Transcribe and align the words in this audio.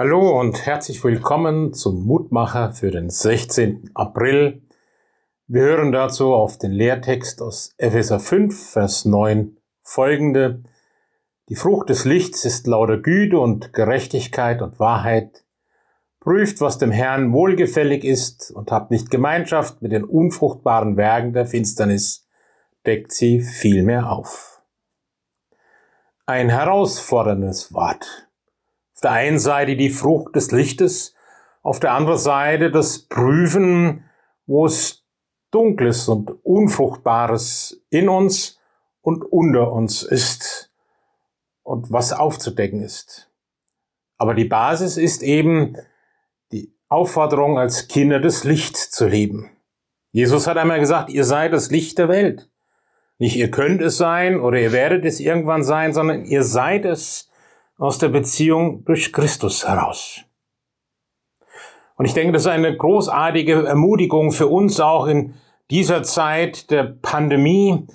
Hallo 0.00 0.38
und 0.38 0.64
herzlich 0.64 1.02
willkommen 1.02 1.74
zum 1.74 2.06
Mutmacher 2.06 2.70
für 2.70 2.92
den 2.92 3.10
16. 3.10 3.90
April. 3.94 4.62
Wir 5.48 5.62
hören 5.62 5.90
dazu 5.90 6.34
auf 6.34 6.56
den 6.56 6.70
Lehrtext 6.70 7.42
aus 7.42 7.74
Epheser 7.78 8.20
5, 8.20 8.70
Vers 8.74 9.06
9 9.06 9.56
folgende. 9.82 10.62
Die 11.48 11.56
Frucht 11.56 11.88
des 11.88 12.04
Lichts 12.04 12.44
ist 12.44 12.68
lauter 12.68 12.98
Güte 12.98 13.40
und 13.40 13.72
Gerechtigkeit 13.72 14.62
und 14.62 14.78
Wahrheit. 14.78 15.44
Prüft, 16.20 16.60
was 16.60 16.78
dem 16.78 16.92
Herrn 16.92 17.32
wohlgefällig 17.32 18.04
ist 18.04 18.52
und 18.52 18.70
habt 18.70 18.92
nicht 18.92 19.10
Gemeinschaft 19.10 19.82
mit 19.82 19.90
den 19.90 20.04
unfruchtbaren 20.04 20.96
Werken 20.96 21.32
der 21.32 21.46
Finsternis, 21.46 22.24
deckt 22.86 23.10
sie 23.10 23.40
vielmehr 23.40 24.12
auf. 24.12 24.62
Ein 26.24 26.50
herausforderndes 26.50 27.74
Wort. 27.74 28.27
Auf 28.98 29.02
der 29.02 29.12
einen 29.12 29.38
Seite 29.38 29.76
die 29.76 29.90
Frucht 29.90 30.34
des 30.34 30.50
Lichtes, 30.50 31.14
auf 31.62 31.78
der 31.78 31.92
anderen 31.92 32.18
Seite 32.18 32.72
das 32.72 32.98
Prüfen, 32.98 34.02
wo 34.46 34.66
es 34.66 35.04
Dunkles 35.52 36.08
und 36.08 36.44
Unfruchtbares 36.44 37.80
in 37.90 38.08
uns 38.08 38.58
und 39.00 39.22
unter 39.22 39.70
uns 39.70 40.02
ist 40.02 40.72
und 41.62 41.92
was 41.92 42.12
aufzudecken 42.12 42.82
ist. 42.82 43.30
Aber 44.16 44.34
die 44.34 44.46
Basis 44.46 44.96
ist 44.96 45.22
eben 45.22 45.76
die 46.50 46.74
Aufforderung, 46.88 47.56
als 47.56 47.86
Kinder 47.86 48.18
des 48.18 48.42
Lichts 48.42 48.90
zu 48.90 49.06
leben. 49.06 49.48
Jesus 50.10 50.48
hat 50.48 50.56
einmal 50.56 50.80
gesagt, 50.80 51.10
ihr 51.10 51.22
seid 51.22 51.52
das 51.52 51.70
Licht 51.70 51.98
der 51.98 52.08
Welt. 52.08 52.50
Nicht 53.18 53.36
ihr 53.36 53.52
könnt 53.52 53.80
es 53.80 53.96
sein 53.96 54.40
oder 54.40 54.58
ihr 54.58 54.72
werdet 54.72 55.04
es 55.04 55.20
irgendwann 55.20 55.62
sein, 55.62 55.92
sondern 55.92 56.24
ihr 56.24 56.42
seid 56.42 56.84
es 56.84 57.28
aus 57.78 57.98
der 57.98 58.08
Beziehung 58.08 58.84
durch 58.84 59.12
Christus 59.12 59.66
heraus. 59.66 60.24
Und 61.96 62.04
ich 62.04 62.14
denke, 62.14 62.32
das 62.32 62.42
ist 62.42 62.48
eine 62.48 62.76
großartige 62.76 63.66
Ermutigung 63.66 64.32
für 64.32 64.48
uns 64.48 64.78
auch 64.80 65.06
in 65.06 65.34
dieser 65.70 66.02
Zeit 66.02 66.70
der 66.70 66.84
Pandemie 66.84 67.86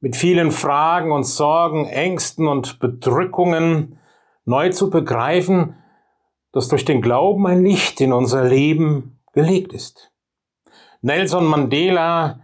mit 0.00 0.16
vielen 0.16 0.50
Fragen 0.50 1.12
und 1.12 1.24
Sorgen, 1.24 1.86
Ängsten 1.86 2.46
und 2.48 2.78
Bedrückungen 2.78 3.98
neu 4.44 4.70
zu 4.70 4.90
begreifen, 4.90 5.76
dass 6.52 6.68
durch 6.68 6.84
den 6.84 7.00
Glauben 7.00 7.46
ein 7.46 7.64
Licht 7.64 8.00
in 8.00 8.12
unser 8.12 8.44
Leben 8.44 9.20
gelegt 9.32 9.72
ist. 9.72 10.12
Nelson 11.00 11.46
Mandela, 11.46 12.40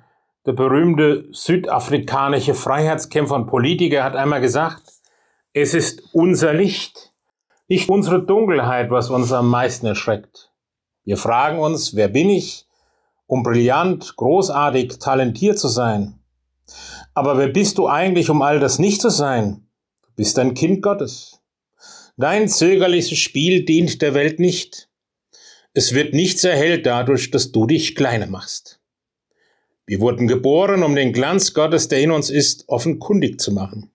der 0.46 0.52
berühmte 0.52 1.28
südafrikanische 1.32 2.54
Freiheitskämpfer 2.54 3.34
und 3.34 3.46
Politiker, 3.46 4.02
hat 4.04 4.16
einmal 4.16 4.40
gesagt, 4.40 4.99
es 5.52 5.74
ist 5.74 6.02
unser 6.12 6.52
Licht, 6.52 7.12
nicht 7.68 7.88
unsere 7.88 8.24
Dunkelheit, 8.24 8.90
was 8.90 9.10
uns 9.10 9.32
am 9.32 9.48
meisten 9.48 9.86
erschreckt. 9.86 10.52
Wir 11.04 11.16
fragen 11.16 11.58
uns, 11.58 11.94
wer 11.96 12.08
bin 12.08 12.30
ich, 12.30 12.66
um 13.26 13.42
brillant, 13.42 14.14
großartig, 14.16 14.98
talentiert 14.98 15.58
zu 15.58 15.68
sein? 15.68 16.20
Aber 17.14 17.36
wer 17.38 17.48
bist 17.48 17.78
du 17.78 17.88
eigentlich, 17.88 18.30
um 18.30 18.42
all 18.42 18.60
das 18.60 18.78
nicht 18.78 19.00
zu 19.00 19.10
sein? 19.10 19.66
Du 20.02 20.08
bist 20.16 20.38
ein 20.38 20.54
Kind 20.54 20.82
Gottes. 20.82 21.40
Dein 22.16 22.48
zögerliches 22.48 23.18
Spiel 23.18 23.64
dient 23.64 24.02
der 24.02 24.14
Welt 24.14 24.38
nicht. 24.38 24.88
Es 25.72 25.94
wird 25.94 26.14
nichts 26.14 26.44
erhellt 26.44 26.86
dadurch, 26.86 27.30
dass 27.30 27.50
du 27.50 27.66
dich 27.66 27.94
kleiner 27.94 28.26
machst. 28.26 28.80
Wir 29.86 30.00
wurden 30.00 30.28
geboren, 30.28 30.84
um 30.84 30.94
den 30.94 31.12
Glanz 31.12 31.54
Gottes, 31.54 31.88
der 31.88 32.00
in 32.00 32.10
uns 32.12 32.30
ist, 32.30 32.68
offenkundig 32.68 33.40
zu 33.40 33.52
machen. 33.52 33.90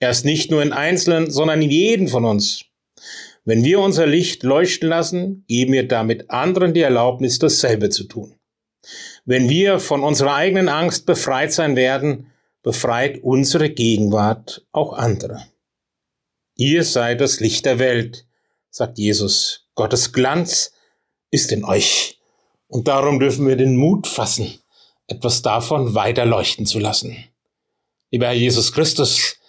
Erst 0.00 0.24
nicht 0.24 0.50
nur 0.50 0.62
in 0.62 0.72
Einzelnen, 0.72 1.30
sondern 1.30 1.62
in 1.62 1.70
jeden 1.70 2.08
von 2.08 2.24
uns. 2.24 2.64
Wenn 3.44 3.64
wir 3.64 3.80
unser 3.80 4.06
Licht 4.06 4.42
leuchten 4.42 4.88
lassen, 4.88 5.44
geben 5.46 5.72
wir 5.72 5.86
damit 5.86 6.30
anderen 6.30 6.74
die 6.74 6.80
Erlaubnis, 6.80 7.38
dasselbe 7.38 7.90
zu 7.90 8.04
tun. 8.04 8.34
Wenn 9.24 9.48
wir 9.48 9.78
von 9.78 10.02
unserer 10.02 10.34
eigenen 10.34 10.68
Angst 10.68 11.06
befreit 11.06 11.52
sein 11.52 11.76
werden, 11.76 12.32
befreit 12.62 13.22
unsere 13.22 13.70
Gegenwart 13.70 14.66
auch 14.72 14.92
andere. 14.92 15.46
Ihr 16.56 16.84
seid 16.84 17.20
das 17.20 17.40
Licht 17.40 17.64
der 17.64 17.78
Welt, 17.78 18.26
sagt 18.70 18.98
Jesus. 18.98 19.66
Gottes 19.74 20.12
Glanz 20.12 20.72
ist 21.30 21.52
in 21.52 21.64
euch. 21.64 22.18
Und 22.68 22.88
darum 22.88 23.18
dürfen 23.18 23.46
wir 23.46 23.56
den 23.56 23.76
Mut 23.76 24.06
fassen, 24.06 24.58
etwas 25.06 25.42
davon 25.42 25.94
weiter 25.94 26.24
leuchten 26.24 26.66
zu 26.66 26.78
lassen. 26.78 27.16
Lieber 28.10 28.26
Herr 28.26 28.34
Jesus 28.34 28.72
Christus, 28.72 29.39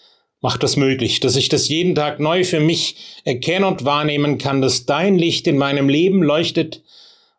Mach 0.41 0.57
das 0.57 0.75
möglich, 0.75 1.19
dass 1.19 1.35
ich 1.35 1.49
das 1.49 1.69
jeden 1.69 1.93
Tag 1.93 2.19
neu 2.19 2.43
für 2.43 2.59
mich 2.59 2.95
erkennen 3.23 3.65
und 3.65 3.85
wahrnehmen 3.85 4.39
kann, 4.39 4.61
dass 4.61 4.87
dein 4.87 5.17
Licht 5.17 5.45
in 5.45 5.57
meinem 5.57 5.87
Leben 5.87 6.23
leuchtet 6.23 6.81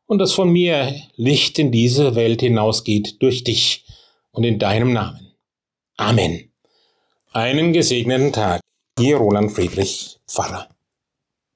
und 0.07 0.19
dass 0.19 0.33
von 0.33 0.51
mir 0.51 0.95
Licht 1.17 1.59
in 1.59 1.73
diese 1.73 2.15
Welt 2.15 2.41
hinausgeht 2.41 3.21
durch 3.21 3.43
dich 3.43 3.85
und 4.31 4.45
in 4.45 4.61
deinem 4.61 4.93
Namen. 4.93 5.33
Amen. 5.97 6.53
Einen 7.33 7.73
gesegneten 7.73 8.33
Tag. 8.33 8.61
Ihr 9.01 9.17
Roland 9.17 9.51
Friedrich, 9.51 10.19
Pfarrer. 10.29 10.72